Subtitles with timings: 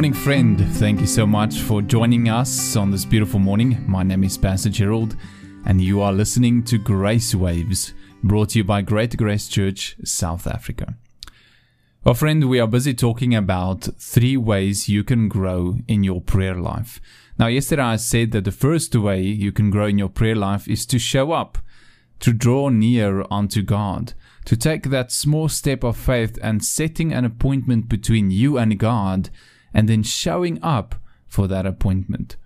[0.00, 0.58] Morning, friend.
[0.76, 3.84] Thank you so much for joining us on this beautiful morning.
[3.86, 5.14] My name is Pastor Gerald,
[5.66, 7.92] and you are listening to Grace Waves,
[8.24, 10.94] brought to you by Great Grace Church, South Africa.
[12.02, 16.54] Well, friend, we are busy talking about three ways you can grow in your prayer
[16.54, 16.98] life.
[17.38, 20.66] Now, yesterday I said that the first way you can grow in your prayer life
[20.66, 21.58] is to show up,
[22.20, 24.14] to draw near unto God
[24.46, 29.30] to take that small step of faith and setting an appointment between you and God,
[29.72, 32.36] and then showing up for that appointment.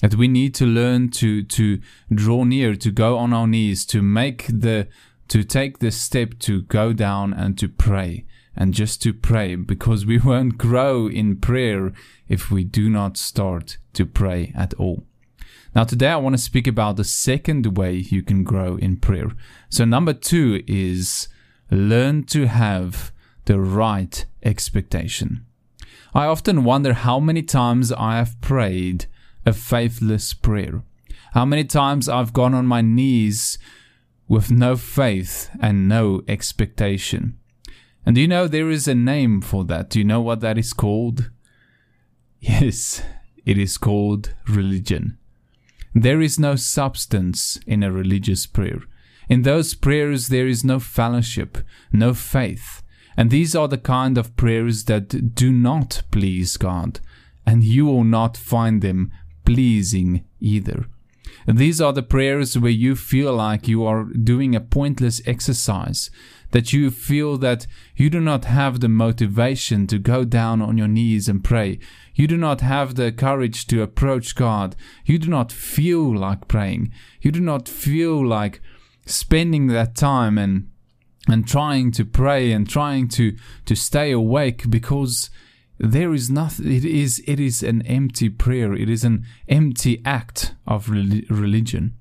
[0.00, 1.80] That we need to learn to, to
[2.12, 4.88] draw near, to go on our knees, to make the,
[5.28, 8.24] to take the step to go down and to pray
[8.56, 11.92] and just to pray because we won't grow in prayer
[12.28, 15.04] if we do not start to pray at all.
[15.74, 19.32] Now, today I want to speak about the second way you can grow in prayer.
[19.70, 21.28] So, number two is
[21.68, 23.10] learn to have
[23.46, 25.46] the right expectation.
[26.14, 29.06] I often wonder how many times I have prayed
[29.44, 30.82] a faithless prayer.
[31.32, 33.58] How many times I've gone on my knees
[34.28, 37.38] with no faith and no expectation.
[38.06, 39.90] And do you know there is a name for that?
[39.90, 41.30] Do you know what that is called?
[42.40, 43.00] Yes,
[43.46, 45.16] it is called religion.
[45.94, 48.80] There is no substance in a religious prayer.
[49.30, 51.56] In those prayers, there is no fellowship,
[51.90, 52.82] no faith.
[53.16, 57.00] And these are the kind of prayers that do not please God,
[57.46, 59.12] and you will not find them
[59.44, 60.86] pleasing either.
[61.46, 66.10] These are the prayers where you feel like you are doing a pointless exercise,
[66.52, 67.66] that you feel that
[67.96, 71.78] you do not have the motivation to go down on your knees and pray.
[72.14, 74.76] You do not have the courage to approach God.
[75.04, 76.92] You do not feel like praying.
[77.20, 78.62] You do not feel like
[79.04, 80.70] spending that time and
[81.28, 85.30] and trying to pray and trying to to stay awake because
[85.78, 88.74] there is nothing it is it is an empty prayer.
[88.74, 91.96] It is an empty act of religion.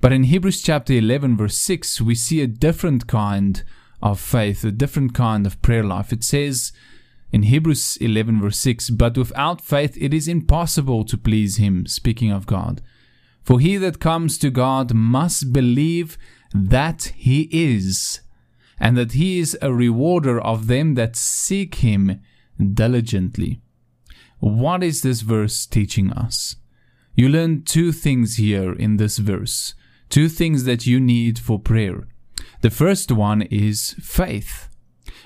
[0.00, 3.64] But in hebrews chapter 11 verse 6 we see a different kind
[4.00, 6.12] of faith a different kind of prayer life.
[6.12, 6.72] It says
[7.32, 12.30] in hebrews 11 verse 6 but without faith it is impossible to please him speaking
[12.30, 12.82] of god.
[13.42, 16.18] For he that comes to God must believe
[16.54, 18.20] that he is,
[18.80, 22.20] and that he is a rewarder of them that seek him
[22.58, 23.60] diligently.
[24.38, 26.56] What is this verse teaching us?
[27.14, 29.74] You learn two things here in this verse,
[30.08, 32.06] two things that you need for prayer.
[32.60, 34.68] The first one is faith,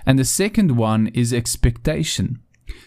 [0.06, 2.40] and the second one is expectation.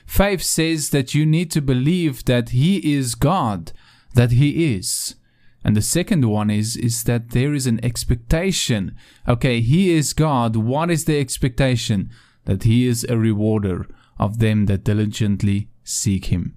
[0.06, 3.72] Faith says that you need to believe that He is God,
[4.14, 5.16] that He is.
[5.66, 8.96] And the second one is is that there is an expectation.
[9.28, 10.56] Okay, he is God.
[10.56, 12.12] What is the expectation?
[12.46, 13.88] That he is a rewarder
[14.20, 16.56] of them that diligently seek him.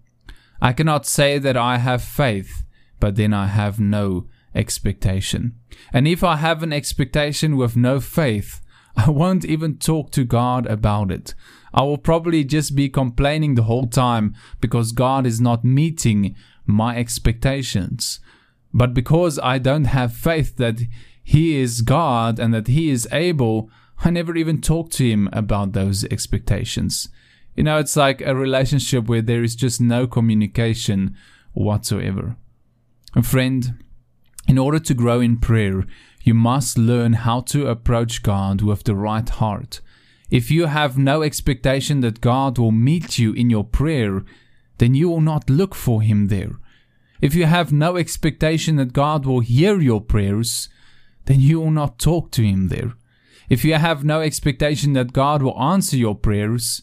[0.61, 2.65] I cannot say that I have faith,
[3.01, 5.55] but then I have no expectation.
[5.91, 8.61] And if I have an expectation with no faith,
[8.97, 11.35] I won't even talk to God about it.
[11.73, 16.37] I will probably just be complaining the whole time because God is not meeting
[16.67, 18.21] my expectations.
[18.73, 20.81] But because I don't have faith that
[21.23, 23.71] He is God and that He is able,
[24.05, 27.09] I never even talk to Him about those expectations.
[27.57, 31.17] You know, it's like a relationship where there is just no communication
[31.55, 32.37] whatsoever.
[33.23, 33.75] Friend,
[34.47, 35.85] in order to grow in prayer,
[36.23, 39.81] you must learn how to approach God with the right heart.
[40.31, 44.25] If you have no expectation that God will meet you in your prayer,
[44.77, 46.53] then you will not look for Him there.
[47.21, 50.69] If you have no expectation that God will hear your prayers,
[51.25, 52.93] then you will not talk to Him there.
[53.49, 56.83] If you have no expectation that God will answer your prayers,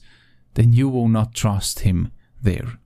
[0.56, 2.12] then you will not trust Him
[2.42, 2.80] there.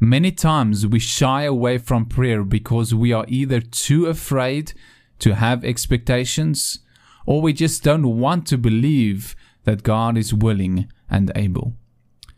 [0.00, 4.72] Many times we shy away from prayer because we are either too afraid
[5.20, 6.80] to have expectations
[7.26, 9.34] or we just don't want to believe
[9.64, 11.74] that God is willing and able.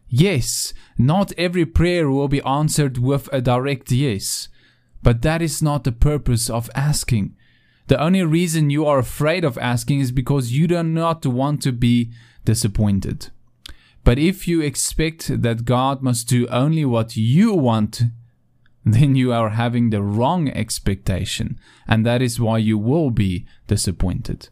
[0.08, 4.48] Yes, not every prayer will be answered with a direct yes,
[5.02, 7.36] but that is not the purpose of asking.
[7.88, 11.72] The only reason you are afraid of asking is because you do not want to
[11.72, 12.12] be
[12.44, 13.30] disappointed.
[14.04, 18.02] But if you expect that God must do only what you want,
[18.84, 21.58] then you are having the wrong expectation,
[21.88, 24.48] and that is why you will be disappointed.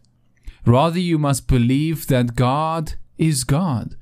[0.67, 3.95] Rather, you must believe that God is God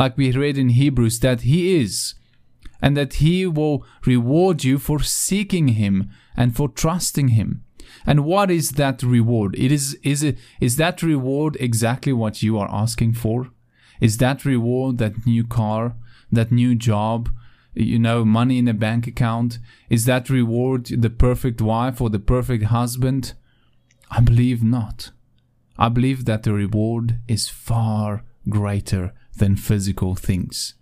[0.00, 2.14] like we read in Hebrews, that He is,
[2.80, 7.62] and that He will reward you for seeking Him and for trusting Him.
[8.06, 9.54] And what is that reward?
[9.58, 13.50] It is is it is that reward exactly what you are asking for?
[14.00, 15.96] Is that reward that new car,
[16.32, 17.28] that new job,
[17.74, 19.58] you know, money in a bank account?
[19.90, 23.34] Is that reward the perfect wife or the perfect husband?
[24.10, 25.10] I believe not.
[25.78, 30.74] I believe that the reward is far greater than physical things,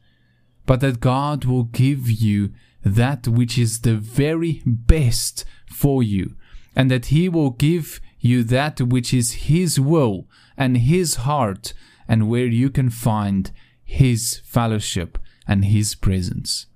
[0.67, 2.53] but that God will give you
[2.85, 6.37] that which is the very best for you,
[6.75, 11.75] and that He will give you that which is His will and His heart,
[12.09, 13.51] and where you can find
[13.85, 16.67] His fellowship and His presence.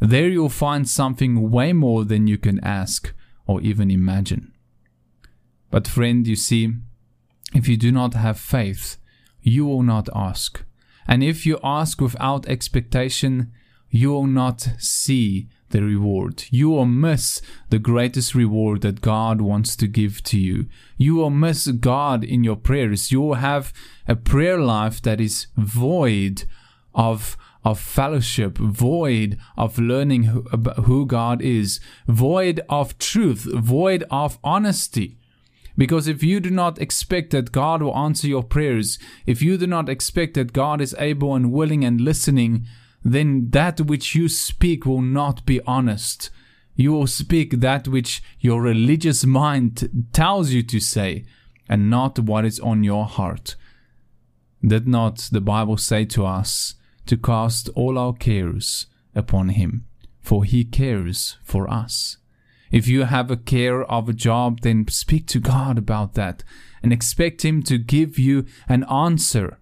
[0.00, 3.14] There you'll find something way more than you can ask
[3.46, 4.52] or even imagine.
[5.70, 6.74] But, friend, you see,
[7.54, 8.98] if you do not have faith,
[9.40, 10.62] you will not ask.
[11.08, 13.52] And if you ask without expectation,
[13.90, 16.44] you will not see the reward.
[16.50, 20.66] You will miss the greatest reward that God wants to give to you.
[20.96, 23.10] You will miss God in your prayers.
[23.10, 23.72] You will have
[24.06, 26.44] a prayer life that is void
[26.94, 30.42] of of fellowship, void of learning who,
[30.84, 35.18] who God is, void of truth, void of honesty.
[35.76, 39.66] Because if you do not expect that God will answer your prayers, if you do
[39.66, 42.66] not expect that God is able and willing and listening,
[43.04, 46.30] then that which you speak will not be honest.
[46.74, 51.24] You will speak that which your religious mind tells you to say,
[51.68, 53.56] and not what is on your heart.
[54.66, 56.74] Did not the Bible say to us
[57.06, 59.86] to cast all our cares upon Him,
[60.20, 62.16] for He cares for us?
[62.70, 66.42] If you have a care of a job, then speak to God about that
[66.82, 69.58] and expect Him to give you an answer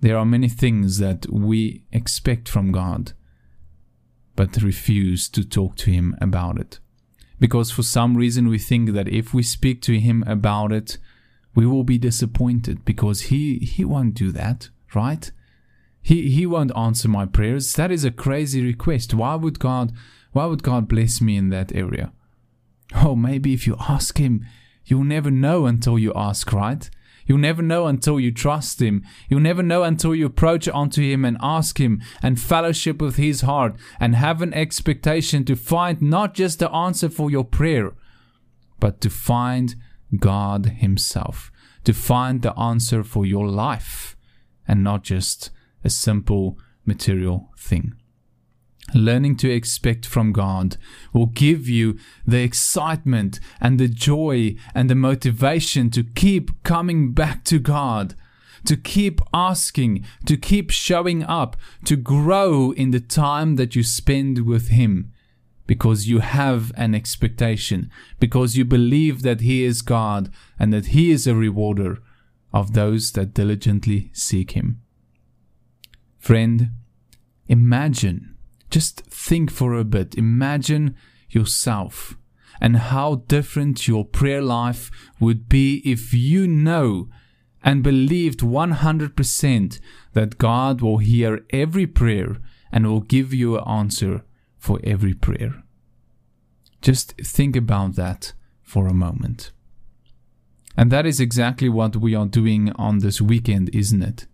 [0.00, 3.12] there are many things that we expect from God,
[4.34, 6.80] but refuse to talk to Him about it.
[7.38, 10.96] Because for some reason we think that if we speak to Him about it,
[11.54, 15.30] we will be disappointed because He, he won't do that, right?
[16.00, 17.74] He, he won't answer my prayers.
[17.74, 19.12] That is a crazy request.
[19.12, 19.92] Why would God,
[20.32, 22.12] why would God bless me in that area?
[22.94, 24.46] Oh, maybe if you ask Him,
[24.84, 26.88] you'll never know until you ask, right?
[27.26, 29.04] You'll never know until you trust Him.
[29.28, 33.42] You'll never know until you approach onto Him and ask Him and fellowship with His
[33.42, 37.92] heart and have an expectation to find not just the answer for your prayer,
[38.80, 39.76] but to find
[40.18, 41.52] God Himself,
[41.84, 44.16] to find the answer for your life
[44.66, 45.50] and not just
[45.84, 47.94] a simple material thing.
[48.94, 50.76] Learning to expect from God
[51.12, 57.44] will give you the excitement and the joy and the motivation to keep coming back
[57.44, 58.14] to God,
[58.64, 64.44] to keep asking, to keep showing up, to grow in the time that you spend
[64.44, 65.12] with Him.
[65.66, 71.12] Because you have an expectation, because you believe that He is God and that He
[71.12, 71.98] is a rewarder
[72.52, 74.80] of those that diligently seek Him.
[76.18, 76.70] Friend,
[77.46, 78.34] imagine
[78.70, 80.14] just think for a bit.
[80.14, 80.96] Imagine
[81.28, 82.16] yourself
[82.60, 87.08] and how different your prayer life would be if you know
[87.62, 89.80] and believed 100%
[90.12, 92.36] that God will hear every prayer
[92.72, 94.22] and will give you an answer
[94.58, 95.62] for every prayer.
[96.80, 99.52] Just think about that for a moment.
[100.76, 104.26] And that is exactly what we are doing on this weekend, isn't it?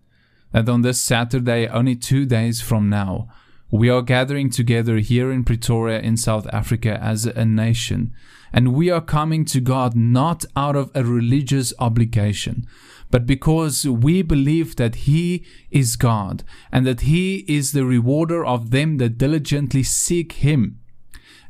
[0.52, 3.28] That on this Saturday, only two days from now,
[3.70, 8.12] we are gathering together here in Pretoria in South Africa as a nation,
[8.52, 12.66] and we are coming to God not out of a religious obligation,
[13.10, 18.70] but because we believe that He is God and that He is the rewarder of
[18.70, 20.78] them that diligently seek Him,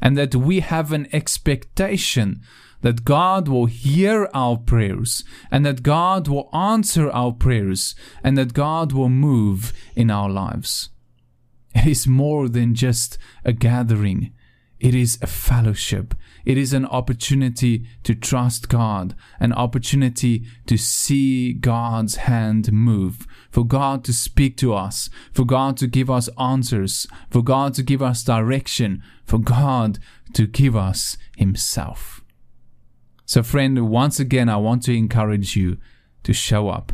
[0.00, 2.40] and that we have an expectation
[2.80, 8.54] that God will hear our prayers and that God will answer our prayers and that
[8.54, 10.90] God will move in our lives.
[11.76, 14.32] It is more than just a gathering.
[14.80, 16.14] It is a fellowship.
[16.46, 23.64] It is an opportunity to trust God, an opportunity to see God's hand move, for
[23.64, 28.00] God to speak to us, for God to give us answers, for God to give
[28.00, 29.98] us direction, for God
[30.32, 32.22] to give us Himself.
[33.26, 35.76] So, friend, once again, I want to encourage you
[36.22, 36.92] to show up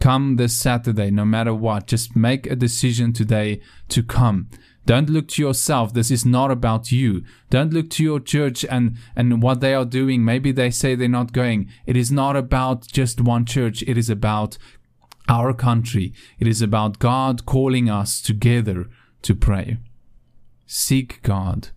[0.00, 1.86] Come this Saturday, no matter what.
[1.86, 4.48] Just make a decision today to come.
[4.86, 5.92] Don't look to yourself.
[5.92, 7.22] This is not about you.
[7.50, 10.24] Don't look to your church and, and what they are doing.
[10.24, 11.68] Maybe they say they're not going.
[11.86, 13.82] It is not about just one church.
[13.82, 14.56] It is about
[15.28, 16.14] our country.
[16.38, 18.86] It is about God calling us together
[19.22, 19.76] to pray.
[20.66, 21.68] Seek God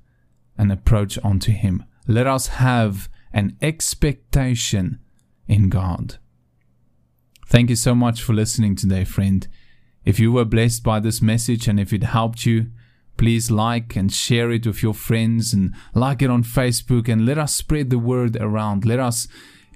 [0.58, 1.84] and approach unto Him.
[2.08, 5.00] Let us have an expectation
[5.48, 6.18] in God.
[7.48, 9.48] Thank you so much for listening today, friend.
[10.06, 12.68] If you were blessed by this message and if it helped you,
[13.18, 17.38] please like and share it with your friends and like it on Facebook and let
[17.38, 18.86] us spread the word around.
[18.86, 19.28] Let us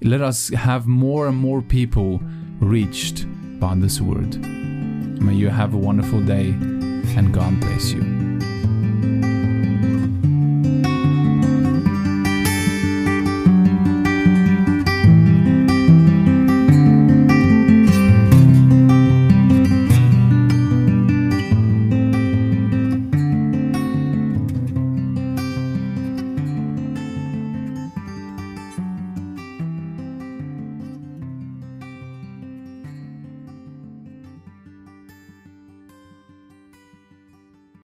[0.02, 2.20] let us have more and more people
[2.60, 3.26] reached
[3.58, 4.36] by this word.
[5.20, 8.27] May you have a wonderful day and God bless you.